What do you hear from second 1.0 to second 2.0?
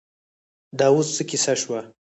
څه کیسه شوه.